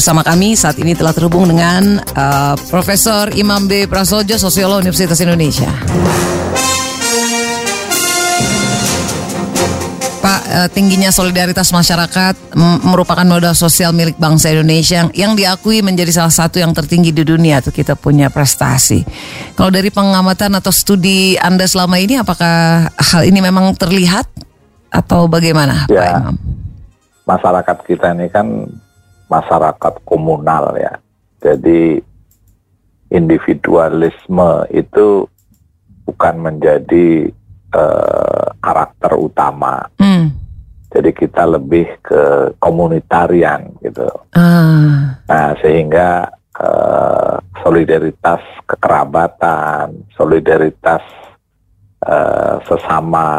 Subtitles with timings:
[0.00, 3.84] Bersama kami saat ini telah terhubung dengan uh, Profesor Imam B.
[3.84, 5.68] Prasojo, Sosiolog Universitas Indonesia.
[10.24, 12.32] Pak, uh, tingginya solidaritas masyarakat
[12.80, 17.20] merupakan modal sosial milik bangsa Indonesia yang, yang diakui menjadi salah satu yang tertinggi di
[17.20, 17.60] dunia.
[17.60, 19.04] Tuh kita punya prestasi.
[19.52, 24.24] Kalau dari pengamatan atau studi Anda selama ini, apakah hal ini memang terlihat
[24.88, 26.36] atau bagaimana, ya, Pak Imam?
[27.28, 28.64] Masyarakat kita ini kan
[29.30, 30.98] masyarakat komunal ya.
[31.40, 32.02] Jadi
[33.10, 35.24] individualisme itu
[36.04, 37.30] bukan menjadi
[37.74, 39.86] uh, karakter utama.
[40.02, 40.34] Mm.
[40.90, 44.10] Jadi kita lebih ke komunitarian gitu.
[44.34, 45.14] Uh.
[45.30, 46.26] Nah sehingga
[46.58, 51.02] uh, solidaritas kekerabatan, solidaritas
[52.02, 53.30] uh, sesama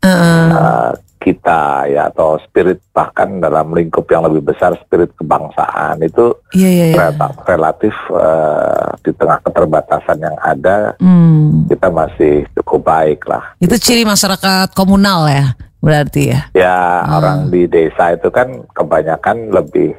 [0.00, 0.08] uh.
[0.08, 6.92] Uh, kita ya atau spirit bahkan dalam lingkup yang lebih besar spirit kebangsaan itu yeah,
[6.92, 7.30] yeah, yeah.
[7.46, 11.70] relatif uh, di tengah keterbatasan yang ada hmm.
[11.70, 13.54] kita masih cukup baik lah.
[13.62, 13.94] Itu gitu.
[13.94, 16.40] ciri masyarakat komunal ya berarti ya?
[16.52, 17.14] Ya hmm.
[17.14, 19.94] orang di desa itu kan kebanyakan lebih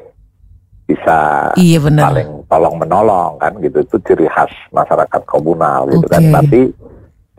[0.83, 2.03] bisa iya, bener.
[2.03, 6.19] paling tolong menolong kan gitu itu ciri khas masyarakat komunal gitu okay.
[6.19, 6.61] kan tapi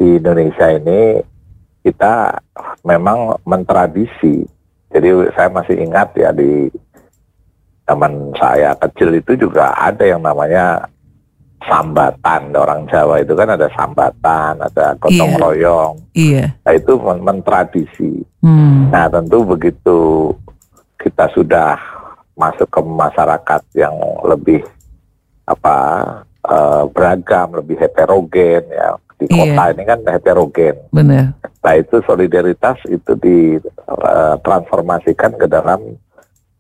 [0.00, 1.20] di Indonesia ini
[1.84, 2.40] kita
[2.84, 4.44] memang mentradisi.
[4.92, 6.70] Jadi saya masih ingat ya di
[7.88, 10.86] zaman saya kecil itu juga ada yang namanya
[11.66, 12.54] sambatan.
[12.54, 15.42] Orang Jawa itu kan ada sambatan, ada gotong yeah.
[15.42, 15.94] royong.
[16.14, 16.46] Iya.
[16.62, 18.22] Nah itu mentradisi.
[18.44, 18.92] Hmm.
[18.92, 20.30] Nah tentu begitu
[21.00, 21.74] kita sudah
[22.38, 24.62] masuk ke masyarakat yang lebih
[25.44, 25.76] apa
[26.46, 29.74] uh, beragam, lebih heterogen ya di kota iya.
[29.74, 30.76] ini kan heterogen.
[30.90, 31.24] Benar.
[31.38, 35.80] Nah itu solidaritas itu ditransformasikan eh, ke dalam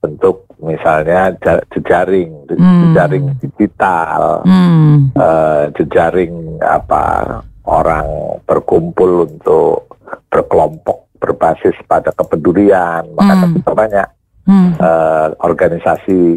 [0.04, 1.32] bentuk misalnya
[1.72, 2.92] jejaring, hmm.
[2.92, 5.16] jejaring digital, hmm.
[5.16, 9.88] uh, jejaring apa orang berkumpul untuk
[10.28, 13.56] berkelompok berbasis pada kepedulian, makanya hmm.
[13.56, 14.08] kita banyak
[14.44, 14.76] hmm.
[14.76, 16.36] uh, organisasi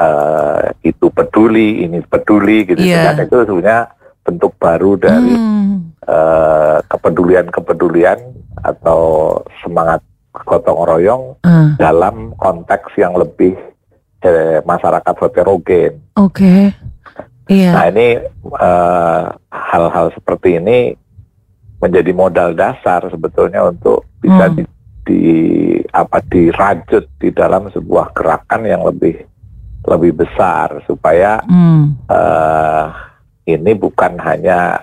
[0.00, 3.12] uh, itu peduli, ini peduli gitu yeah.
[3.12, 5.98] kan itu sebenarnya bentuk baru dari hmm.
[6.06, 8.18] uh, kepedulian-kepedulian
[8.62, 10.00] atau semangat
[10.32, 11.76] gotong royong hmm.
[11.76, 13.52] dalam konteks yang lebih
[14.24, 15.92] eh, masyarakat heterogen.
[16.16, 16.40] Oke.
[16.40, 16.62] Okay.
[17.52, 17.70] Iya.
[17.74, 18.08] Nah ini
[18.56, 20.96] hal eh, hal-hal seperti ini
[21.82, 24.54] menjadi modal dasar sebetulnya untuk bisa hmm.
[24.54, 24.62] di,
[25.02, 25.22] di
[25.90, 29.18] apa dirajut di dalam sebuah gerakan yang lebih
[29.82, 32.06] lebih besar supaya hmm.
[32.06, 32.86] uh,
[33.46, 34.82] ini bukan hanya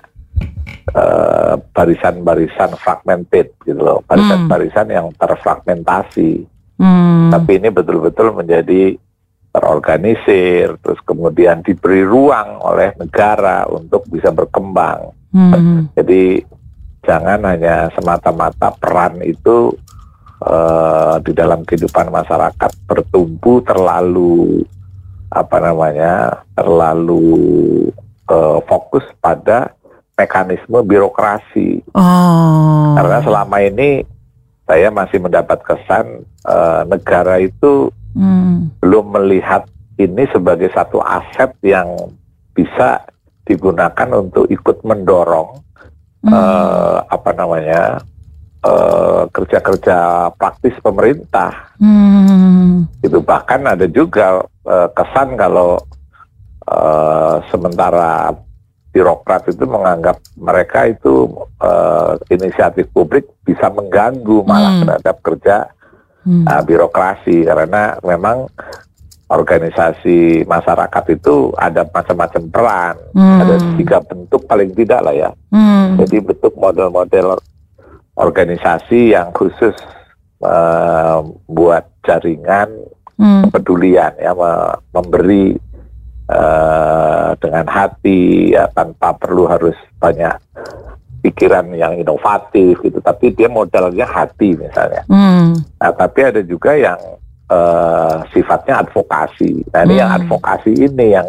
[0.92, 4.96] eh, barisan-barisan uh, fragmented gitu loh, barisan-barisan hmm.
[4.96, 6.44] yang terfragmentasi.
[6.80, 7.30] Hmm.
[7.32, 8.96] Tapi ini betul-betul menjadi
[9.50, 15.12] terorganisir, terus kemudian diberi ruang oleh negara untuk bisa berkembang.
[15.34, 15.90] Hmm.
[15.98, 16.44] Jadi
[17.04, 19.74] jangan hanya semata-mata peran itu
[20.44, 24.64] uh, di dalam kehidupan masyarakat bertumbuh terlalu
[25.30, 27.90] apa namanya terlalu
[28.30, 29.74] uh, fokus pada
[30.16, 31.82] mekanisme birokrasi.
[31.96, 32.96] Oh.
[32.96, 34.04] Karena selama ini
[34.70, 38.80] saya masih mendapat kesan uh, negara itu hmm.
[38.84, 39.66] belum melihat
[39.98, 41.90] ini sebagai satu aset yang
[42.54, 43.04] bisa
[43.48, 45.58] digunakan untuk ikut mendorong
[46.24, 46.32] hmm.
[46.32, 48.04] uh, apa namanya
[49.32, 49.98] kerja-kerja
[50.28, 51.72] uh, praktis pemerintah.
[51.80, 52.84] Hmm.
[53.00, 55.80] Itu bahkan ada juga uh, kesan kalau
[56.70, 58.30] Uh, sementara
[58.94, 61.34] birokrat itu menganggap mereka itu
[61.66, 64.82] uh, inisiatif publik bisa mengganggu malah hmm.
[64.86, 65.58] terhadap kerja
[66.30, 66.46] hmm.
[66.46, 68.46] uh, birokrasi karena memang
[69.30, 73.40] organisasi masyarakat itu ada macam-macam peran, hmm.
[73.46, 75.30] ada tiga bentuk paling tidak lah ya.
[75.54, 75.98] Hmm.
[76.02, 77.38] Jadi bentuk model-model
[78.18, 79.78] organisasi yang khusus
[80.42, 82.74] uh, buat jaringan
[83.22, 83.50] hmm.
[83.50, 84.34] kepedulian ya
[84.94, 85.69] memberi
[86.30, 90.38] uh, dengan hati ya tanpa perlu harus banyak
[91.20, 95.60] pikiran yang inovatif gitu tapi dia modalnya hati misalnya hmm.
[95.76, 97.00] nah tapi ada juga yang
[97.52, 100.02] uh, sifatnya advokasi nah ini hmm.
[100.02, 101.28] yang advokasi ini yang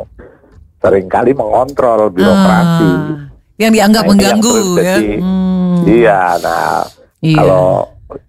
[0.80, 3.18] sering kali mengontrol birokrasi uh,
[3.60, 5.76] yang dianggap nah, mengganggu yang ya hmm.
[5.90, 6.74] iya nah
[7.20, 7.36] iya.
[7.36, 7.66] kalau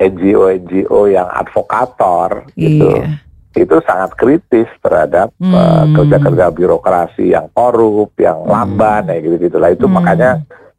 [0.02, 3.06] NGO NGO yang advokator gitu, iya.
[3.06, 5.52] gitu itu sangat kritis terhadap hmm.
[5.52, 8.52] uh, kerja-kerja birokrasi yang korup, yang hmm.
[8.52, 9.96] lamban, ya gitu gitulah itu hmm.
[10.00, 10.32] makanya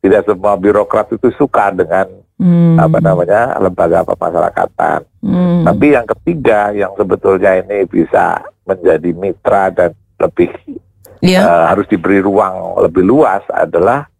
[0.02, 2.08] tidak semua birokrat itu suka dengan
[2.40, 2.80] hmm.
[2.80, 5.00] apa namanya lembaga pemasyarakatan.
[5.22, 5.62] Hmm.
[5.68, 10.50] Tapi yang ketiga yang sebetulnya ini bisa menjadi mitra dan lebih
[11.22, 11.38] Iya.
[11.38, 14.10] eh, harus diberi ruang lebih luas adalah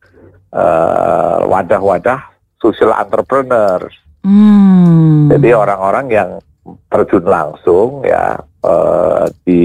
[0.55, 2.31] eh, wadah-wadah
[2.63, 3.91] social entrepreneurs.
[4.23, 5.27] Hmm.
[5.27, 6.31] Jadi orang-orang yang
[6.62, 9.62] terjun langsung ya eh, di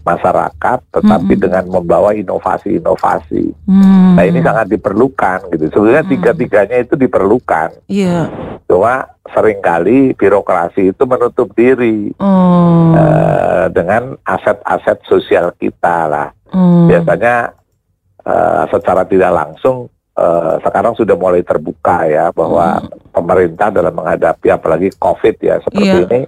[0.00, 1.44] masyarakat, tetapi Mm-mm.
[1.44, 3.52] dengan membawa inovasi-inovasi.
[3.68, 4.16] Hmm.
[4.16, 5.68] Nah ini sangat diperlukan gitu.
[5.68, 6.12] Sebenarnya Mm.
[6.16, 7.84] tiga-tiganya itu diperlukan.
[7.92, 8.32] Iya.
[8.64, 9.04] Cuma
[9.36, 12.96] sering kali birokrasi itu menutup diri Oh.
[12.96, 16.28] eh, dengan aset-aset sosial kita lah.
[16.48, 16.88] Hmm.
[16.88, 17.52] Biasanya
[18.24, 24.88] eh, secara tidak langsung eh, sekarang sudah mulai terbuka ya bahwa pemerintah dalam menghadapi apalagi
[24.96, 26.06] COVID ya seperti Iya.
[26.06, 26.20] ini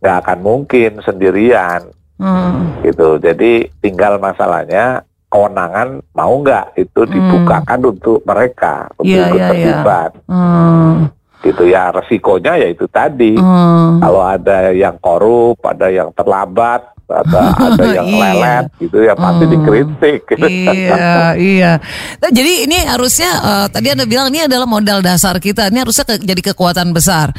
[0.00, 1.82] nggak akan mungkin sendirian
[2.16, 2.80] Hmm.
[2.80, 3.20] gitu.
[3.20, 7.12] Jadi tinggal masalahnya kewenangan mau nggak itu Hmm.
[7.12, 11.12] dibukakan untuk mereka untuk Iya, ikut iya, terlibat Hmm.
[11.44, 14.00] gitu ya resikonya ya itu tadi Hmm.
[14.00, 18.18] kalau ada yang korup ada yang terlambat ada ada yang Iya.
[18.34, 19.52] lelet gitu ya pasti Hmm.
[19.52, 20.46] dikritik gitu.
[20.50, 21.72] iya, iya.
[22.18, 25.70] Nah, jadi ini harusnya eh, tadi anda bilang ini adalah modal dasar kita.
[25.70, 27.30] Ini harusnya ke- jadi kekuatan besar.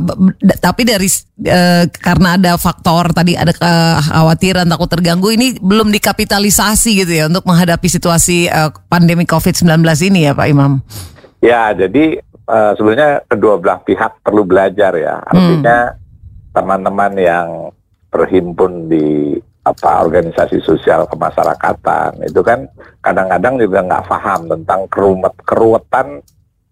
[0.00, 0.16] B-
[0.56, 1.06] tapi dari
[1.40, 7.44] eh, karena ada faktor tadi ada kekhawatiran takut terganggu ini belum dikapitalisasi gitu ya untuk
[7.44, 10.82] menghadapi situasi eh, pandemi COVID-19 ini ya Pak Imam.
[11.38, 15.22] Ya, jadi eh, sebenarnya kedua belah pihak perlu belajar ya.
[15.22, 15.94] Artinya
[16.50, 17.46] teman-teman yang
[18.08, 22.64] berhimpun di apa organisasi sosial kemasyarakatan itu kan
[23.04, 26.24] kadang-kadang juga nggak paham tentang kerumet keruwetan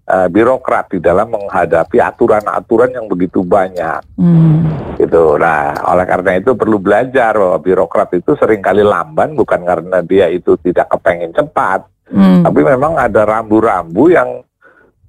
[0.07, 4.97] eh, birokrat di dalam menghadapi aturan-aturan yang begitu banyak Hmm.
[4.97, 5.37] gitu.
[5.37, 10.33] Nah, oleh karena itu perlu belajar bahwa birokrat itu sering kali lamban bukan karena dia
[10.33, 12.49] itu tidak kepengen cepat, Hmm.
[12.49, 14.41] tapi memang ada rambu-rambu yang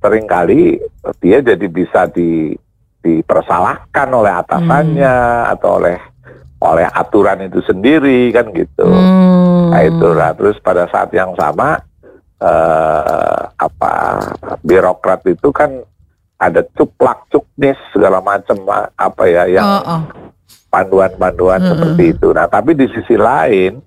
[0.03, 0.75] sering kali
[1.23, 2.51] dia jadi bisa di
[2.99, 5.15] dipersalahkan oleh atasannya
[5.55, 5.95] atau oleh
[6.57, 8.85] oleh aturan itu sendiri kan gitu.
[8.87, 9.69] Hmm.
[9.73, 10.33] Nah itu lah.
[10.33, 11.77] Terus pada saat yang sama
[12.41, 13.93] eh, apa
[14.65, 15.81] birokrat itu kan
[16.37, 18.61] ada cuplak cuknis segala macam
[18.93, 20.01] apa ya yang Oh, oh.
[20.69, 21.69] panduan-panduan Mm-mm.
[21.73, 22.27] seperti itu.
[22.29, 23.81] Nah, tapi di sisi lain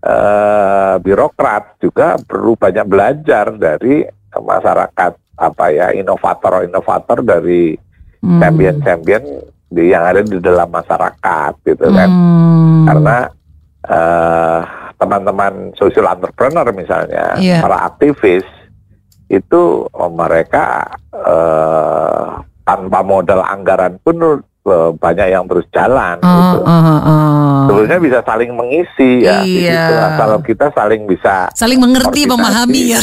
[0.00, 7.76] eh, birokrat juga perlu banyak belajar dari masyarakat apa ya inovator-inovator dari
[8.24, 8.40] Hmm.
[8.40, 9.20] champion-champion
[9.70, 12.10] di yang ada di dalam masyarakat gitu kan.
[12.10, 12.84] Hmm.
[12.88, 13.16] Karena
[13.84, 14.60] eh,
[14.96, 17.60] teman-teman social entrepreneur misalnya, Iya.
[17.60, 18.46] para aktivis
[19.28, 22.28] itu oh, mereka eh,
[22.64, 24.40] tanpa modal anggaran pun
[24.96, 26.58] banyak yang terus jalan Oh, gitu.
[26.58, 27.56] oh, oh, oh.
[27.64, 29.82] Sebenarnya bisa saling mengisi ya Iya.
[29.84, 29.94] situ.
[30.16, 33.00] Kalau kita saling bisa saling mengerti, memahami ya.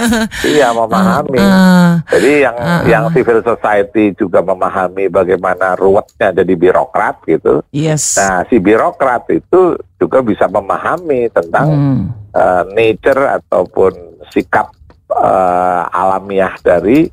[0.46, 1.40] iya memahami.
[1.40, 3.10] Ah, Jadi yang Ah, yang ah.
[3.10, 7.64] civil society juga memahami bagaimana ruwetnya jadi birokrat gitu.
[7.70, 8.20] yes.
[8.20, 12.02] Nah, si birokrat itu juga bisa memahami tentang Hmm.
[12.30, 13.92] eh, nature ataupun
[14.28, 14.76] sikap
[15.08, 17.08] eh, alamiah dari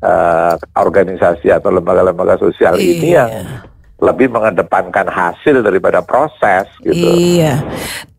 [0.00, 3.16] eh, organisasi atau lembaga-lembaga sosial ini Iya.
[3.16, 3.30] yang
[4.00, 7.04] lebih mengedepankan hasil daripada proses gitu.
[7.04, 7.60] Iya.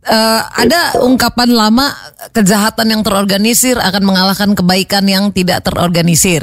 [0.02, 1.90] Eh, ada ungkapan lama
[2.34, 6.42] kejahatan yang terorganisir akan mengalahkan kebaikan yang tidak terorganisir.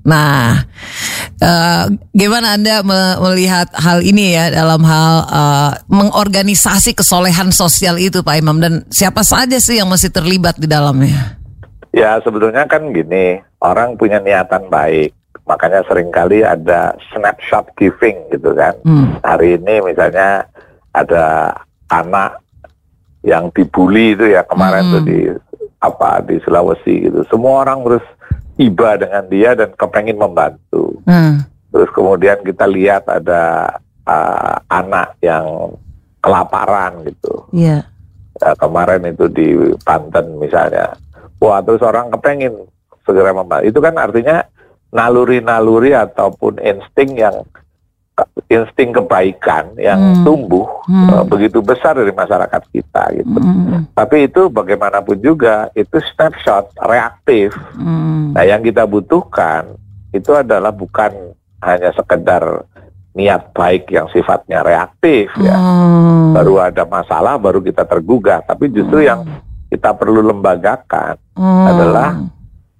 [0.00, 0.64] Nah,
[1.40, 1.84] eh,
[2.16, 8.36] gimana anda me- melihat hal ini ya dalam hal eh, mengorganisasi kesolehan sosial itu, Pak
[8.36, 8.60] Imam?
[8.60, 11.39] Dan siapa saja sih yang masih terlibat di dalamnya?
[11.90, 15.10] Ya sebetulnya kan gini, orang punya niatan baik,
[15.42, 18.78] makanya sering kali ada snapshot giving gitu kan.
[18.86, 19.18] Hmm.
[19.26, 20.46] Hari ini misalnya
[20.94, 21.50] ada
[21.90, 22.38] anak
[23.26, 24.92] yang dibully itu ya kemarin Hmm.
[24.94, 25.18] tuh di
[25.82, 27.26] apa di Sulawesi gitu.
[27.26, 28.06] Semua orang terus
[28.54, 31.00] tiba dengan dia dan kepengin membantu.
[31.10, 31.42] Hmm.
[31.74, 33.74] Terus kemudian kita lihat ada
[34.06, 35.74] uh, anak yang
[36.20, 37.48] kelaparan gitu.
[37.50, 37.82] Iya.
[38.40, 39.48] Ya, kemarin itu di
[39.84, 40.94] Banten misalnya.
[41.40, 42.52] Wah, terus orang kepengin
[43.02, 43.64] segera membantu.
[43.66, 44.44] Itu kan artinya
[44.92, 47.40] naluri-naluri ataupun insting yang
[48.52, 50.24] insting kebaikan yang Hmm.
[50.28, 51.08] tumbuh Hmm.
[51.08, 53.38] eh, begitu besar dari masyarakat kita gitu.
[53.40, 53.88] Hmm.
[53.96, 57.56] Tapi itu bagaimanapun juga itu snapshot reaktif.
[57.80, 58.36] Hmm.
[58.36, 59.72] Nah, yang kita butuhkan
[60.12, 61.32] itu adalah bukan
[61.64, 62.66] hanya sekedar
[63.16, 65.56] niat baik yang sifatnya reaktif ya.
[65.56, 66.36] Hmm.
[66.36, 69.24] Baru ada masalah baru kita tergugah, tapi justru yang
[69.80, 71.64] kita perlu lembagakan Hmm.
[71.64, 72.10] adalah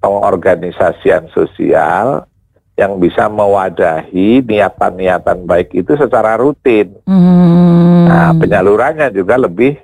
[0.05, 2.29] pengorganisasian sosial
[2.77, 6.93] yang bisa mewadahi niatan-niatan baik itu secara rutin.
[7.09, 8.05] Hmm.
[8.05, 9.81] Nah, penyalurannya juga lebih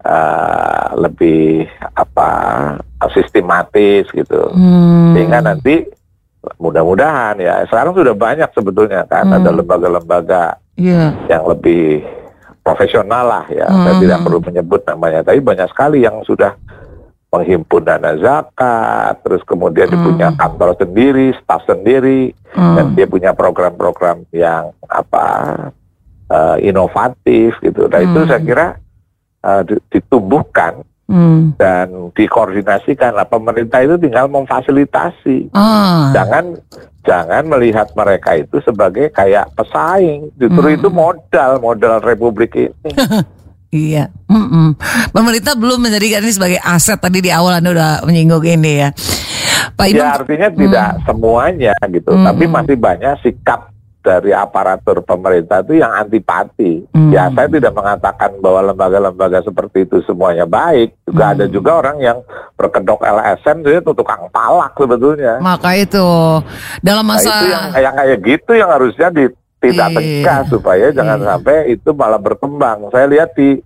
[0.00, 2.28] eh, lebih apa
[3.12, 4.52] sistematis gitu.
[4.52, 5.12] Hmm.
[5.12, 5.84] Sehingga nanti
[6.56, 9.36] mudah-mudahan ya sekarang sudah banyak sebetulnya kan Hmm.
[9.36, 10.44] ada lembaga-lembaga
[10.76, 11.12] Iya.
[11.28, 12.04] yang lebih
[12.64, 13.68] profesional lah ya.
[13.68, 14.02] Saya Hmm.
[14.02, 16.56] tidak perlu menyebut namanya, tapi banyak sekali yang sudah
[17.28, 20.06] menghimpun dana zakat, terus kemudian dia Hmm.
[20.08, 22.94] punya kantor sendiri, staf sendiri, dan Hmm.
[22.96, 25.26] dia punya program-program yang apa
[26.24, 27.84] eh, inovatif gitu.
[27.84, 28.28] Nah itu Hmm.
[28.32, 28.66] saya kira
[29.44, 31.52] eh, di- ditumbuhkan Hmm.
[31.60, 33.12] dan dikoordinasikan.
[33.12, 35.52] Nah pemerintah itu tinggal memfasilitasi.
[35.52, 36.08] Ah.
[36.16, 36.56] Jangan
[37.04, 40.32] jangan melihat mereka itu sebagai kayak pesaing.
[40.40, 40.76] Justru Hmm.
[40.80, 42.92] itu modal modal republik ini.
[43.74, 44.78] Iya, Mm-mm.
[45.10, 46.94] pemerintah belum menjadikan ini sebagai aset.
[46.94, 48.94] Tadi di awal anda udah menyinggung ini ya,
[49.74, 49.98] Pak Imam.
[49.98, 52.22] ya artinya tidak semuanya gitu, Hmm.
[52.22, 53.73] tapi masih banyak sikap
[54.04, 56.84] dari aparatur pemerintah itu yang antipati.
[56.92, 57.08] Hmm.
[57.08, 60.92] Ya saya tidak mengatakan bahwa lembaga-lembaga seperti itu semuanya baik.
[61.08, 61.34] Juga Hmm.
[61.40, 62.18] ada juga orang yang
[62.54, 65.40] berkedok LSM dia tuh tukang palak sebetulnya.
[65.40, 66.04] Maka itu
[66.84, 69.24] dalam Nah, masa itu yang yang kayak gitu yang harusnya di,
[69.64, 69.96] tidak Iya.
[69.96, 71.26] tegas supaya jangan Iya.
[71.32, 72.92] sampai itu malah berkembang.
[72.92, 73.56] Saya lihat di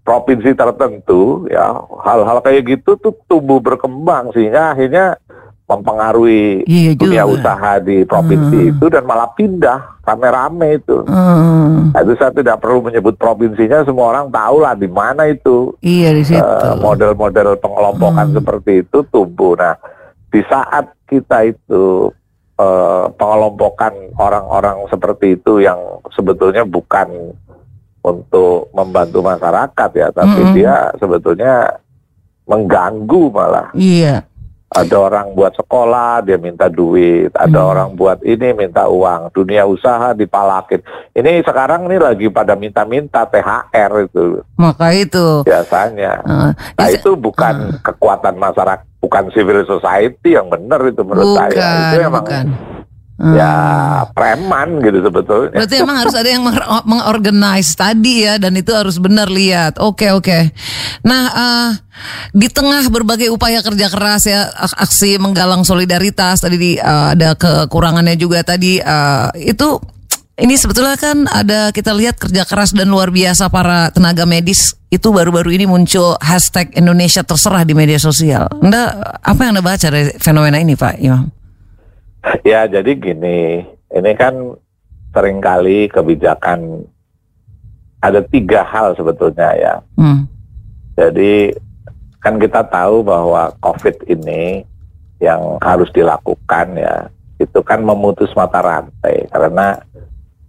[0.00, 5.18] provinsi tertentu ya hal-hal kayak gitu tuh tumbuh berkembang sehingga akhirnya
[5.66, 7.34] mempengaruhi Iya dunia juga.
[7.34, 8.70] usaha di provinsi Hmm.
[8.72, 11.02] itu dan malah pindah rame-rame itu.
[11.04, 11.90] Hmm.
[11.90, 16.14] Nah, itu saya tidak perlu menyebut provinsinya, semua orang tahu lah di mana itu Iya
[16.14, 16.38] di situ.
[16.38, 18.36] eh, model-model pengelompokan Hmm.
[18.38, 19.58] seperti itu tumbuh.
[19.58, 19.74] Nah,
[20.28, 22.10] di saat kita itu
[22.56, 25.76] eh, pengelompokan orang-orang seperti itu yang
[26.08, 27.36] sebetulnya bukan
[28.00, 30.54] untuk membantu masyarakat ya, tapi Mm-mm.
[30.54, 31.68] dia sebetulnya
[32.46, 33.68] mengganggu malah.
[33.74, 34.22] Iya.
[34.76, 37.32] Ada orang buat sekolah, dia minta duit.
[37.32, 37.70] Ada Hmm.
[37.70, 39.32] orang buat ini, minta uang.
[39.32, 40.84] Dunia usaha dipalakin.
[41.10, 45.40] Ini sekarang ini lagi pada minta-minta THR itu Maka itu.
[45.42, 46.20] biasanya.
[46.20, 51.72] eh, Nah itu bukan kekuatan masyarakat, bukan civil society yang benar itu menurut bukan, saya.
[51.88, 52.44] Itu emang bukan.
[53.16, 53.52] Ya
[54.04, 54.12] Hmm.
[54.12, 55.56] preman gitu sebetulnya.
[55.56, 59.80] Berarti emang harus ada yang meng- mengorganize tadi ya dan itu harus benar lihat.
[59.80, 60.52] Oke oke.
[61.00, 61.68] Nah eh,
[62.36, 67.32] di tengah berbagai upaya kerja keras ya ak- aksi menggalang solidaritas tadi di, eh, ada
[67.32, 69.80] kekurangannya juga tadi eh, itu
[70.36, 75.08] ini sebetulnya kan ada kita lihat kerja keras dan luar biasa para tenaga medis itu
[75.08, 78.44] baru-baru ini muncul hashtag Indonesia terserah di media sosial.
[78.60, 78.92] Anda
[79.24, 81.32] apa yang anda baca dari fenomena ini Pak Imam?
[82.42, 83.62] Ya jadi gini,
[83.94, 84.58] ini kan
[85.14, 86.84] sering kali kebijakan
[88.02, 89.74] ada tiga hal sebetulnya ya.
[89.94, 90.26] Hmm.
[90.98, 91.54] Jadi
[92.18, 94.66] kan kita tahu bahwa COVID ini
[95.22, 99.78] yang harus dilakukan ya itu kan memutus mata rantai karena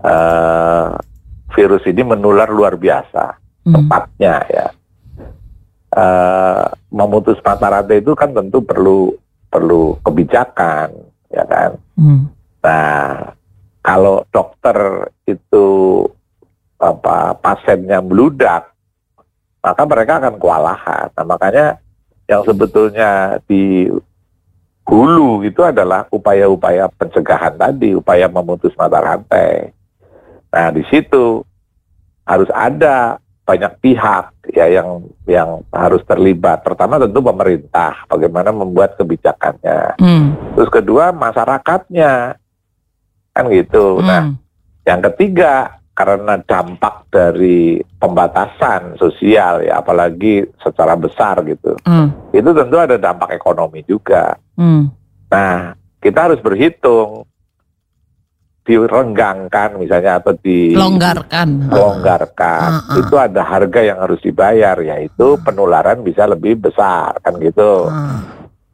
[0.02, 0.88] eh,
[1.54, 3.76] virus ini menular luar biasa Hmm.
[3.76, 4.68] tepatnya ya.
[5.92, 9.12] Eh, memutus mata rantai itu kan tentu perlu
[9.52, 10.96] perlu kebijakan
[11.32, 11.72] ya kan.
[12.00, 12.32] Hmm.
[12.64, 13.34] Nah,
[13.84, 15.68] kalau dokter itu
[16.78, 18.72] apa pasiennya meludak,
[19.64, 21.08] maka mereka akan kewalahan.
[21.16, 21.68] Nah, makanya
[22.28, 23.88] yang sebetulnya di
[24.88, 29.76] hulu itu adalah upaya-upaya pencegahan tadi, upaya memutus mata rantai.
[30.52, 31.44] Nah, di situ
[32.24, 36.68] harus ada banyak pihak ya yang yang harus terlibat.
[36.68, 39.96] Pertama tentu pemerintah, bagaimana membuat kebijakannya.
[40.04, 40.36] Hmm.
[40.60, 42.36] Terus kedua masyarakatnya
[43.32, 44.04] kan gitu.
[44.04, 44.36] Nah, Hmm.
[44.84, 52.12] yang ketiga karena dampak dari pembatasan sosial ya, apalagi secara besar gitu, Hmm.
[52.36, 54.36] itu tentu ada dampak ekonomi juga.
[54.60, 54.92] Hmm.
[55.32, 55.74] Nah,
[56.04, 57.24] kita harus berhitung
[58.68, 61.72] direnggangkan misalnya atau di Longgarkan.
[61.72, 62.98] longgarkan Ah, ah.
[63.00, 67.88] itu ada harga yang harus dibayar yaitu penularan bisa lebih besar kan gitu.
[67.88, 68.20] Ah.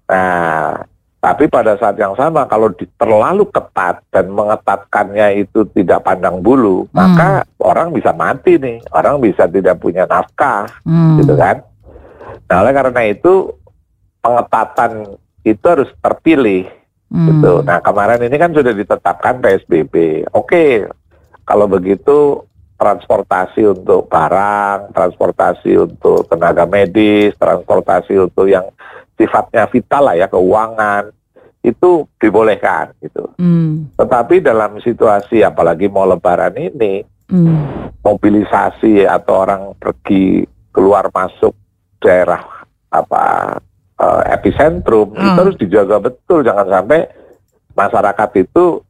[0.03, 0.81] Nah,
[1.15, 6.83] tapi pada saat yang sama kalau di- terlalu ketat dan mengetatkannya itu tidak pandang bulu,
[6.83, 6.91] Hmm.
[6.91, 11.15] maka orang bisa mati nih, orang bisa tidak punya nafkah, Hmm.
[11.15, 11.63] gitu kan?
[12.43, 13.55] Nah, oleh karena itu
[14.19, 16.67] pengetatan itu harus terpilih,
[17.13, 17.29] Hmm.
[17.29, 17.61] gitu.
[17.61, 20.25] Nah, kemarin ini kan sudah ditetapkan PSBB.
[20.33, 20.89] Oke,
[21.45, 22.41] kalau begitu
[22.73, 28.65] transportasi untuk barang, transportasi untuk tenaga medis, transportasi untuk yang
[29.13, 31.13] sifatnya vital lah ya keuangan
[31.63, 33.29] itu dibolehkan gitu.
[33.39, 33.87] Hmm.
[33.95, 37.89] Tetapi dalam situasi apalagi mau lebaran ini Hmm.
[38.03, 40.43] mobilisasi atau orang pergi
[40.75, 41.55] keluar masuk
[42.03, 42.43] daerah
[42.91, 43.57] apa
[43.95, 45.23] eh, epicentrum Hmm.
[45.27, 47.05] itu harus dijaga betul jangan sampai
[47.73, 48.81] masyarakat itu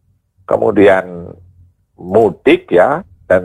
[0.44, 1.32] kemudian
[1.96, 3.44] mudik ya dan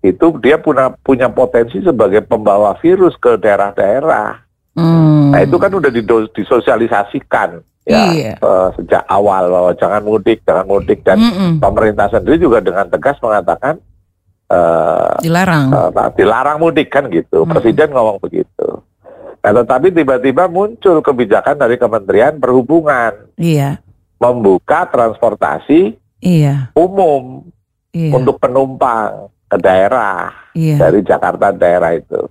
[0.00, 4.40] itu dia punya punya potensi sebagai pembawa virus ke daerah-daerah.
[4.74, 5.30] Hmm.
[5.30, 8.32] Nah itu kan udah dido- disosialisasikan ya Iya.
[8.34, 11.58] eh, sejak awal bahwa jangan mudik, jangan mudik dan Mm-mm.
[11.58, 13.78] pemerintah sendiri juga dengan tegas mengatakan
[14.48, 15.68] eh, Dilarang.
[15.70, 17.42] apa, dilarang mudik kan gitu.
[17.42, 17.50] Hmm.
[17.50, 18.66] Presiden ngomong begitu.
[19.42, 23.82] Nah, tetapi tiba-tiba muncul kebijakan dari Kementerian Perhubungan Iya.
[24.22, 26.70] membuka transportasi Iya.
[26.78, 27.42] umum
[27.90, 28.14] Iya.
[28.14, 30.78] untuk penumpang ke daerah Iya.
[30.78, 32.30] dari Jakarta daerah itu.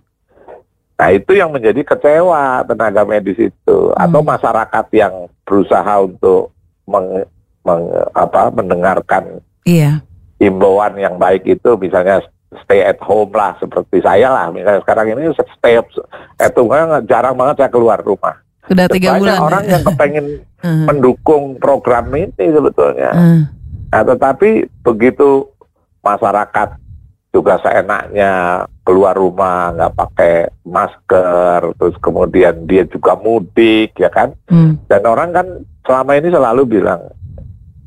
[0.95, 4.29] Nah itu yang menjadi kecewa tenaga medis itu atau Hmm.
[4.31, 5.13] masyarakat yang
[5.43, 6.55] berusaha untuk
[6.87, 7.27] meng,
[7.67, 9.99] meng- apa, mendengarkan Iya.
[10.39, 12.23] imbauan yang baik itu misalnya
[12.63, 16.71] stay at home lah seperti saya lah misalnya sekarang ini stay at home
[17.07, 18.35] jarang banget saya keluar rumah.
[18.67, 19.39] Sudah tiga Banyak bulan.
[19.41, 19.71] orang ya?
[19.75, 20.27] yang kepengen
[20.61, 20.85] Hmm.
[20.93, 23.11] mendukung program ini sebetulnya.
[23.11, 23.41] Hmm.
[23.89, 25.49] Nah, tetapi begitu
[26.05, 26.77] masyarakat
[27.33, 30.35] juga seenaknya keluar rumah nggak pakai
[30.67, 34.37] masker, terus kemudian dia juga mudik, ya kan?
[34.47, 34.77] Hmm.
[34.85, 35.47] Dan orang kan
[35.81, 37.01] selama ini selalu bilang,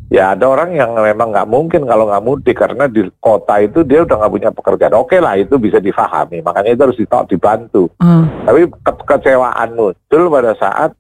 [0.08, 4.04] ya ada orang yang memang nggak mungkin kalau nggak mudik karena di kota itu dia
[4.04, 4.94] udah nggak punya pekerjaan.
[4.94, 7.88] Oke lah, itu bisa difahami, makanya itu harus ditolak dibantu.
[7.99, 8.28] Hmm.
[8.44, 10.92] Tapi ke- kekecewaan muncul pada saat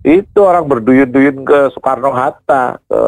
[0.00, 3.00] itu orang berduyun-duyun ke Soekarno Hatta, ke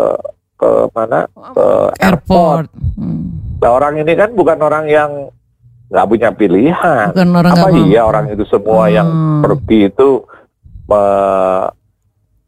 [0.56, 1.26] ke mana?
[1.52, 1.66] Ke
[1.98, 2.68] Airport.
[2.94, 3.56] Hmm.
[3.58, 5.10] Nah, orang ini kan bukan orang yang
[5.88, 7.12] nggak punya pilihan.
[7.12, 9.40] Bukan orang Apa iya orang itu semua yang Hmm.
[9.40, 10.24] pergi itu
[10.86, 11.68] me-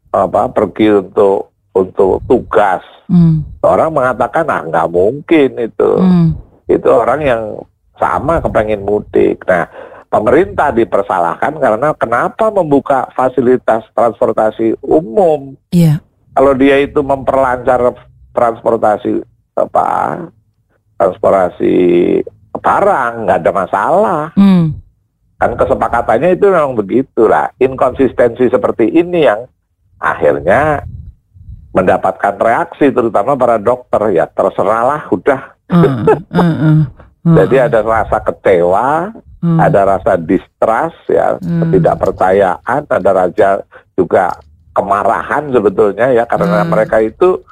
[0.09, 1.44] apa pergi untuk
[1.75, 2.81] untuk tugas.
[3.11, 3.43] Hmm.
[3.61, 5.91] Orang mengatakan ah nggak mungkin itu.
[5.99, 6.33] Hmm.
[6.65, 7.41] Itu orang yang
[7.99, 9.43] sama kepengen mudik.
[9.45, 9.67] Nah,
[10.09, 15.99] pemerintah dipersalahkan karena kenapa membuka fasilitas transportasi umum Iya.
[16.31, 17.91] kalau dia itu memperlancar
[18.31, 19.19] transportasi
[19.59, 20.23] apa
[20.95, 21.75] transportasi
[22.55, 24.71] barang nggak ada masalah Hmm.
[25.35, 29.43] kan kesepakatannya itu memang begitulah inkonsistensi seperti ini yang
[29.99, 30.87] akhirnya
[31.75, 35.41] mendapatkan reaksi terutama para dokter ya terserahlah udah.
[35.67, 36.07] Hmm.
[36.31, 36.55] Hmm.
[37.21, 37.35] Hmm.
[37.43, 39.11] jadi ada rasa kecewa
[39.45, 39.61] Hmm.
[39.61, 41.61] ada rasa distrust ya Hmm.
[41.69, 43.61] ketidakpercayaan ada raja
[43.93, 44.33] juga
[44.73, 46.73] kemarahan sebetulnya ya karena Hmm.
[46.73, 47.45] mereka itu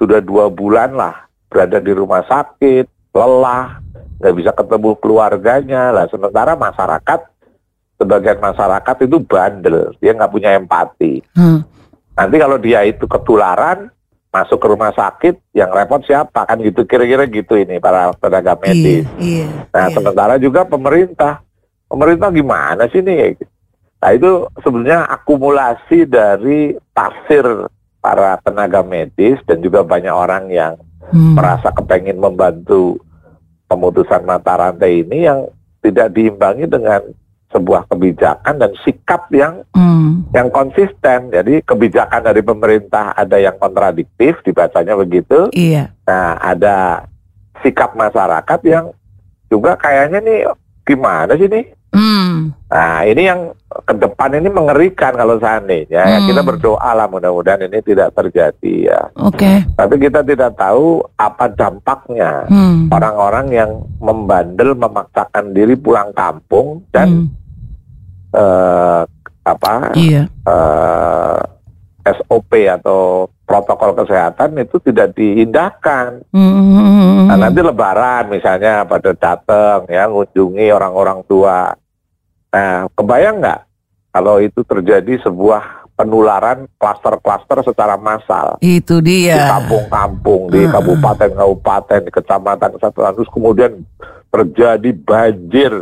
[0.00, 3.76] sudah dua bulan lah berada di rumah sakit lelah
[4.24, 7.20] nggak bisa ketemu keluarganya lah sementara masyarakat
[8.00, 11.60] sebagian masyarakat itu bandel dia nggak punya empati Hmm.
[12.14, 13.90] Nanti kalau dia itu ketularan
[14.30, 19.06] masuk ke rumah sakit yang repot siapa kan gitu kira-kira gitu ini para tenaga medis
[19.14, 19.46] Iya.
[19.46, 19.48] Iya.
[19.70, 19.94] Nah, iya.
[19.94, 21.38] sementara juga pemerintah.
[21.86, 23.38] Pemerintah gimana sih nih?
[24.02, 27.46] Nah, itu sebenarnya akumulasi dari tafsir
[28.02, 30.74] para tenaga medis dan juga banyak orang yang
[31.04, 31.36] Hmm.
[31.36, 32.96] merasa kepengen membantu
[33.68, 35.46] pemutusan mata rantai ini yang
[35.84, 37.04] tidak diimbangi dengan
[37.54, 40.26] sebuah kebijakan dan sikap yang Hmm.
[40.34, 41.30] yang konsisten.
[41.30, 45.48] Jadi kebijakan dari pemerintah ada yang kontradiktif dibacanya begitu.
[45.54, 45.94] Iya.
[46.04, 47.06] Nah, ada
[47.62, 48.90] sikap masyarakat yang
[49.46, 50.40] juga kayaknya nih
[50.82, 51.66] gimana sih nih?
[51.94, 52.50] Hmm.
[52.74, 56.02] Nah, ini yang ke depan ini mengerikan kalau seandainya.
[56.02, 56.26] Ya, Hmm.
[56.26, 59.00] kita berdoa lah mudah-mudahan ini tidak terjadi ya.
[59.14, 59.62] Oke.
[59.78, 62.50] Tapi kita tidak tahu apa dampaknya.
[62.50, 62.90] Hmm.
[62.90, 63.70] Orang-orang yang
[64.02, 67.43] membandel memaksakan diri pulang kampung dan Hmm.
[68.34, 69.02] Eh,
[69.44, 70.26] apa Iya.
[70.28, 71.40] eh,
[72.04, 76.20] SOP atau protokol kesehatan itu tidak diindahkan.
[76.32, 77.28] Hmm.
[77.28, 81.72] Nah, nanti lebaran misalnya pada datang ya ngunjungi orang-orang tua.
[82.52, 83.60] Nah, kebayang nggak
[84.12, 89.46] kalau itu terjadi sebuah penularan klaster-klaster secara massal Itu di dia.
[89.48, 93.72] kampung-kampung, di kabupaten-kabupaten, di kecamatan, kesatuan, terus kemudian
[94.28, 95.72] terjadi banjir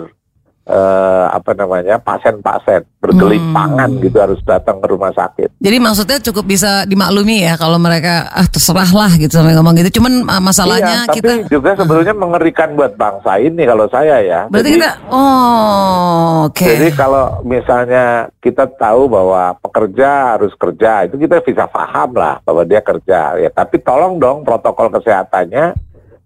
[0.65, 3.99] eh, apa namanya pasien-pasien bergelimpangan Hmm.
[4.01, 5.59] gitu harus datang ke rumah sakit.
[5.59, 9.99] Jadi maksudnya cukup bisa dimaklumi ya kalau mereka ah terserah lah gitu sampai ngomong gitu.
[9.99, 14.41] Cuman ah, masalahnya iya, tapi kita juga sebetulnya mengerikan buat bangsa ini kalau saya ya.
[14.47, 16.63] berarti Jadi- kita oh oke.
[16.65, 18.05] Jadi kalau misalnya
[18.39, 23.51] kita tahu bahwa pekerja harus kerja, itu kita bisa paham lah bahwa dia kerja ya.
[23.51, 25.75] Tapi tolong dong protokol kesehatannya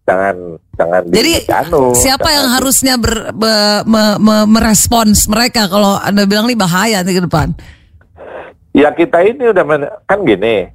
[0.07, 0.37] jangan
[0.73, 6.23] jangan Jadi anu, siapa yang jangan- harusnya ber, be- me- me- merespons mereka kalau anda
[6.25, 7.51] bilang nih bahaya nanti ke depan?
[8.71, 10.71] Ya kita ini udah men- kan gini.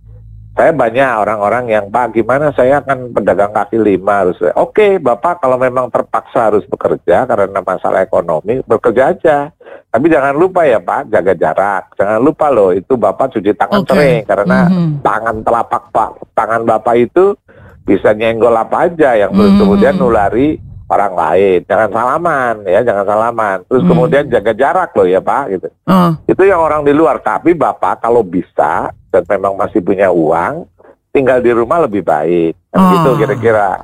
[0.52, 5.56] Saya banyak orang-orang yang Pak gimana saya akan pedagang kaki lima harus Oke Bapak kalau
[5.56, 9.48] memang terpaksa harus bekerja karena masalah ekonomi bekerja aja
[9.88, 13.96] Tapi jangan lupa ya Pak jaga jarak Jangan lupa loh itu Bapak cuci tangan Oke.
[13.96, 15.00] sering Karena Mhm.
[15.00, 17.32] tangan telapak Pak tangan Bapak itu
[17.82, 19.60] bisa nyenggol apa aja yang terus Mhm.
[19.60, 20.50] kemudian nulari
[20.92, 23.90] orang lain jangan salaman ya jangan salaman terus Mhm.
[23.90, 28.04] kemudian jaga jarak loh ya Pak gitu Oh, itu yang orang di luar tapi bapak
[28.04, 30.68] kalau bisa dan memang masih punya uang
[31.12, 32.90] tinggal di rumah lebih baik kan Oh.
[32.96, 33.84] gitu kira-kira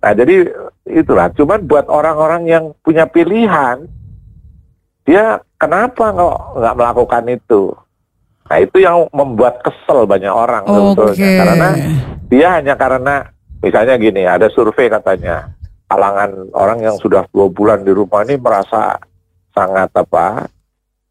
[0.00, 0.48] nah jadi
[0.90, 1.30] itulah.
[1.30, 3.86] Cuman buat orang-orang yang punya pilihan,
[5.04, 7.62] dia kenapa nggak nggak melakukan itu?
[8.50, 11.14] Nah itu yang membuat kesel banyak orang sebetulnya.
[11.14, 11.38] Oke.
[11.38, 11.68] Karena
[12.26, 13.14] dia hanya karena
[13.62, 15.54] misalnya gini, ada survei katanya
[15.86, 18.98] kalangan orang yang sudah dua bulan di rumah ini merasa
[19.54, 20.50] sangat apa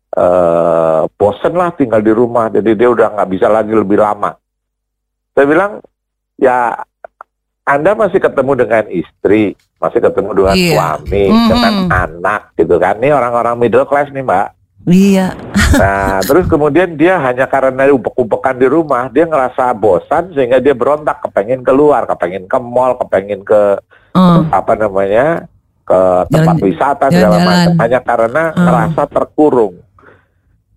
[0.10, 4.36] eh bosen lah tinggal di rumah, jadi dia udah nggak bisa lagi lebih lama.
[5.32, 5.72] Saya bilang
[6.36, 6.76] ya
[7.64, 10.74] anda masih ketemu dengan istri, masih ketemu dengan Iya.
[10.74, 11.48] suami, Mhm.
[11.48, 12.98] dengan anak gitu kan.
[12.98, 14.48] Ini orang-orang middle class nih mbak.
[14.90, 15.38] Iya.
[15.78, 21.22] Nah, terus kemudian dia hanya karena ubek-ubekan di rumah, dia ngerasa bosan sehingga dia berontak,
[21.22, 23.78] kepengen keluar, kepengen ke mall, kepengen ke
[24.10, 24.42] Oh.
[24.50, 25.46] apa namanya
[25.86, 26.02] ke
[26.34, 28.62] tempat Jalan- wisata segala macam, hanya karena Hmm.
[28.66, 29.76] ngerasa terkurung.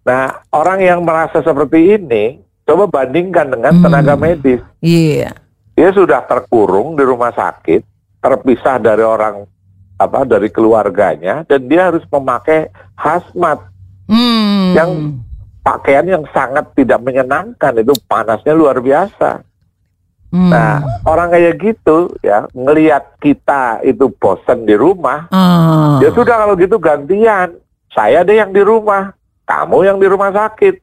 [0.04, 3.84] Nah, orang yang merasa seperti ini, coba bandingkan dengan Hmm.
[3.88, 4.60] tenaga medis.
[4.84, 5.32] Iya.
[5.72, 7.80] Dia sudah terkurung di rumah sakit,
[8.20, 9.48] terpisah dari orang
[9.96, 12.68] apa dari keluarganya, dan dia harus memakai
[13.00, 13.71] hazmat
[14.12, 14.76] Hmm.
[14.76, 14.90] Yang
[15.62, 19.40] pakaian yang sangat tidak menyenangkan itu panasnya luar biasa.
[20.28, 20.48] Hmm.
[20.48, 25.96] Nah, orang kayak gitu ya ngelihat kita itu bosan di rumah, Ah.
[26.00, 27.56] ya sudah kalau gitu gantian.
[27.88, 29.12] Saya deh yang di rumah,
[29.44, 30.80] kamu yang di rumah sakit.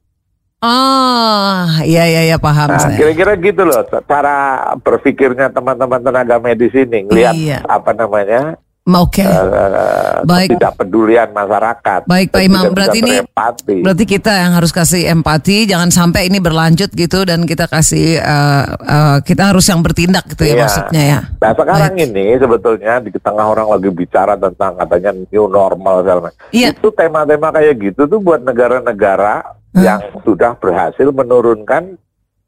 [0.60, 2.94] Ah, iya iya iya paham Nah, saya.
[2.94, 4.36] kira-kira gitu loh cara
[4.78, 7.60] berpikirnya teman-teman tenaga medis ini ngelihat Iya.
[7.64, 8.60] apa namanya
[8.92, 9.22] Oke.
[9.22, 10.50] eh, Baik.
[10.54, 12.02] ketidakpedulian masyarakat.
[12.04, 12.64] Baik, Pak Imam.
[12.64, 13.78] tidak Berarti ini- berempati.
[13.82, 18.64] Berarti kita yang harus kasih empati, jangan sampai ini berlanjut gitu dan kita kasih eh,
[18.66, 20.62] eh, kita harus yang bertindak gitu ya Iya.
[20.62, 21.20] maksudnya ya.
[21.38, 22.06] Nah sekarang Baik.
[22.06, 26.40] ini sebetulnya di tengah orang lagi bicara tentang katanya new normal segala macam.
[26.50, 26.70] Iya.
[26.72, 29.44] Itu tema-tema kayak gitu tuh buat negara-negara
[29.76, 31.94] yang sudah berhasil menurunkan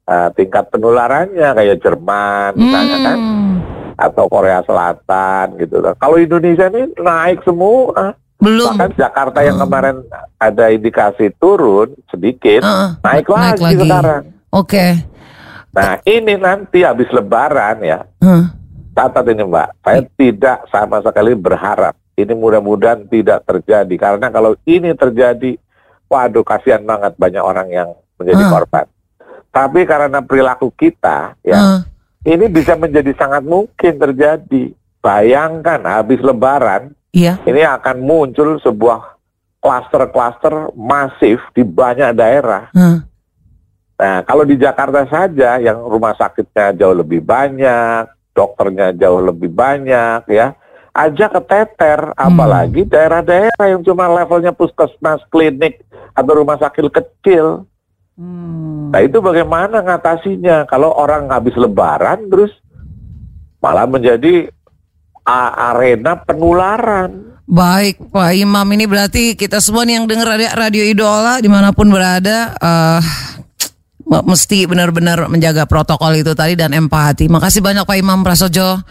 [0.04, 3.61] uh, tingkat penularannya kayak Jerman misalnya kan Hmm.
[4.02, 5.78] Atau Korea Selatan gitu.
[5.96, 8.18] Kalau Indonesia ini naik semua.
[8.42, 8.74] Belum.
[8.74, 10.02] Bahkan Jakarta yang kemarin
[10.34, 12.90] ada indikasi turun sedikit, Heeh.
[12.98, 14.22] naik, lagi, sekarang.
[14.50, 14.86] Oke.
[15.70, 18.02] Nah ini nanti habis Lebaran ya,
[18.98, 24.90] catat ini Mbak, saya tidak sama sekali berharap ini mudah-mudahan tidak terjadi karena kalau ini
[24.92, 25.54] terjadi,
[26.10, 27.88] waduh kasihan banget banyak orang yang
[28.18, 28.50] menjadi Ah.
[28.58, 28.86] korban.
[29.52, 31.86] Tapi karena perilaku kita, ya.
[32.22, 34.74] Ini bisa menjadi sangat mungkin terjadi.
[35.02, 37.36] Bayangkan habis Lebaran Iya.
[37.44, 39.20] ini akan muncul sebuah
[39.60, 42.72] klaster-klaster masif di banyak daerah.
[42.72, 43.04] Huh.
[44.00, 50.26] Nah, kalau di Jakarta saja yang rumah sakitnya jauh lebih banyak, dokternya jauh lebih banyak
[50.26, 50.58] ya.
[50.92, 55.80] Aja keteter, apalagi daerah-daerah yang cuma levelnya puskesmas, klinik
[56.12, 57.64] atau rumah sakit kecil.
[58.22, 58.94] Hmm.
[58.94, 60.70] Nah, itu bagaimana ngatasinya?
[60.70, 62.54] Kalau orang habis lebaran terus
[63.58, 64.46] malah menjadi
[65.26, 67.34] arena penularan.
[67.42, 71.74] Baik Pak Imam ini berarti kita semua nih yang dengar radio, radio idola di mana
[71.74, 72.54] pun berada
[74.02, 77.26] me- mesti benar-benar menjaga protokol itu tadi dan empati.
[77.26, 78.82] Makasih banyak Pak Imam Prasojo.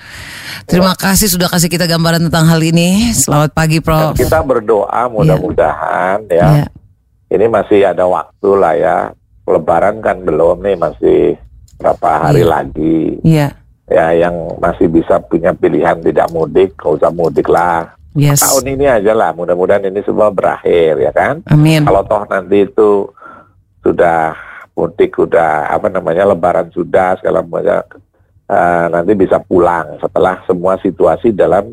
[0.67, 3.12] Terima kasih sudah kasih kita gambaran tentang hal ini.
[3.12, 4.13] Selamat pagi Dan Prof.
[4.20, 6.65] kita berdoa mudah-mudahan ya Iya.
[7.34, 8.98] ini masih ada waktu lah ya.
[9.52, 11.36] Lebaran kan belum nih masih
[11.78, 12.50] berapa hari Iya.
[12.50, 13.00] lagi.
[13.26, 13.48] Iya.
[13.92, 17.92] Ya yang masih bisa punya pilihan tidak mudik, nggak usah mudik lah.
[18.16, 18.44] Yes.
[18.44, 21.44] Tahun ini aja lah, mudah-mudahan ini semua berakhir ya kan.
[21.48, 21.84] Amin.
[21.84, 23.08] Kalau toh nanti itu
[23.80, 24.36] sudah
[24.76, 27.84] mudik, sudah apa namanya Lebaran sudah segala macam,
[28.48, 31.72] eh, nanti bisa pulang setelah semua situasi dalam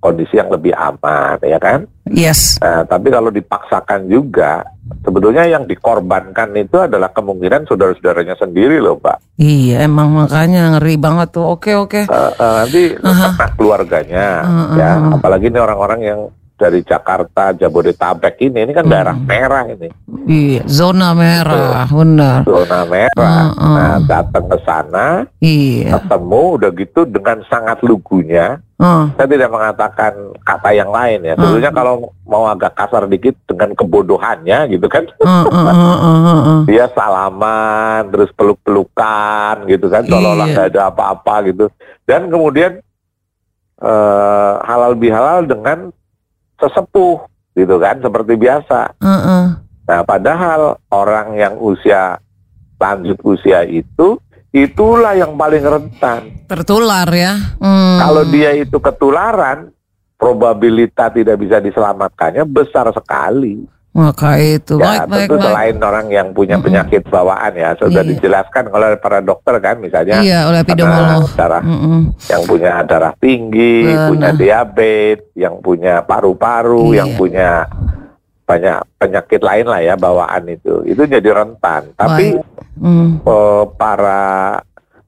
[0.00, 1.88] kondisi yang lebih aman ya kan.
[2.08, 2.60] Yes.
[2.60, 4.62] Nah, tapi kalau dipaksakan juga,
[5.02, 9.38] sebetulnya yang dikorbankan itu adalah kemungkinan saudara-saudaranya sendiri loh, Pak.
[9.38, 11.46] Iya, emang makanya ngeri banget tuh.
[11.46, 12.06] Oke, oke.
[12.06, 13.34] Eh, eh, nanti Aha.
[13.34, 14.90] kena keluarganya, Uh, ya.
[14.96, 15.12] uh, uh.
[15.20, 16.20] Apalagi ini orang-orang yang
[16.56, 18.92] dari Jakarta, Jabodetabek ini, ini kan Hmm.
[18.92, 19.88] daerah merah ini,
[20.26, 22.42] Iya, zona merah, benar.
[22.42, 23.52] zona merah.
[23.52, 23.76] Uh, uh.
[23.76, 25.06] Nah, datang ke sana,
[25.38, 26.00] Iya.
[26.00, 28.58] ketemu, udah gitu dengan sangat lugunya.
[28.76, 30.12] Uh, Saya tidak mengatakan
[30.44, 31.32] kata yang lain ya.
[31.32, 35.04] Sebetulnya kalau mau agak kasar dikit dengan kebodohannya gitu kan.
[35.24, 36.60] uh, uh, uh, uh, uh, uh.
[36.68, 40.52] dia salaman terus peluk-pelukan gitu kan seolah-olah Iya.
[40.52, 41.72] nggak ada apa-apa gitu
[42.04, 42.80] dan kemudian
[43.76, 45.92] eh, halal bihalal dengan
[46.60, 47.24] sesepuh
[47.56, 49.44] gitu kan seperti biasa Uh, uh.
[49.86, 52.20] nah padahal orang yang usia
[52.76, 54.20] lanjut usia itu
[54.52, 57.36] itulah yang paling rentan Tertular ya.
[57.60, 57.98] Hmm.
[58.00, 59.72] kalau dia itu ketularan
[60.16, 65.46] probabilitas tidak bisa diselamatkannya besar sekali Maka itu Ya, baik baik tentu baik.
[65.48, 68.10] selain orang yang punya penyakit bawaan ya, sudah Iya.
[68.12, 71.24] dijelaskan oleh para dokter kan, misalnya Iya, oleh epidemiolog.
[71.32, 72.12] darah Mm-mm.
[72.22, 74.08] yang punya darah tinggi, Benar.
[74.12, 76.98] punya diabetes, yang punya paru-paru, Iya.
[77.00, 77.50] yang punya
[78.44, 81.90] banyak penyakit lain lah ya bawaan itu, itu jadi rentan.
[81.96, 82.36] Tapi
[82.76, 84.60] Mm, eh, para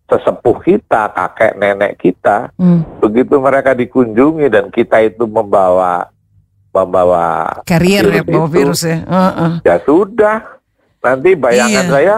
[0.07, 2.97] sesepuh kita, kakek nenek kita, mm.
[2.99, 6.09] begitu mereka dikunjungi dan kita itu membawa
[6.85, 7.25] membawa
[7.65, 8.99] Carrier ya, virus bawa virus ya.
[9.03, 9.53] Heeh.
[9.65, 10.37] ya sudah.
[10.99, 11.93] Nanti bayangan Iya.
[11.95, 12.17] saya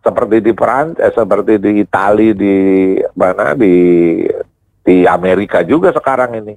[0.00, 2.56] seperti di Perancis, eh, seperti di Itali, di
[3.16, 3.74] mana di
[4.80, 6.54] di Amerika juga sekarang ini.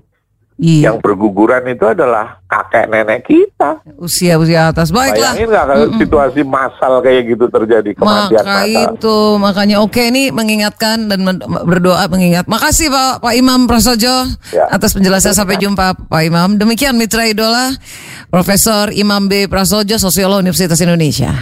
[0.54, 0.94] Iya.
[0.94, 3.82] Yang berguguran itu adalah kakek nenek kita.
[3.98, 4.94] Usia usia atas.
[4.94, 5.34] Baiklah.
[5.34, 8.94] Bayangin nggak kalau situasi massal kayak gitu terjadi kematian Maka massal.
[8.94, 12.46] itu makanya oke ini mengingatkan dan men- berdoa mengingat.
[12.46, 14.70] Makasih Pak Pak Imam Prasojo Ya.
[14.70, 16.56] atas penjelasan sampai jumpa Pak Imam.
[16.56, 17.74] Demikian Mitra Idola
[18.30, 21.34] Profesor Imam B Prasojo Sosiolog Universitas Indonesia.